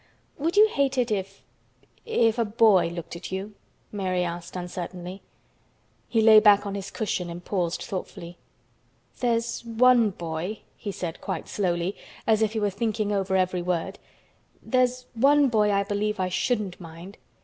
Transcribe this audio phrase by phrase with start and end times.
[0.39, 3.53] "Would you hate it if—if a boy looked at you?"
[3.91, 5.21] Mary asked uncertainly.
[6.09, 8.39] He lay back on his cushion and paused thoughtfully.
[9.19, 11.95] "There's one boy," he said quite slowly,
[12.25, 13.99] as if he were thinking over every word,
[14.63, 17.19] "there's one boy I believe I shouldn't mind.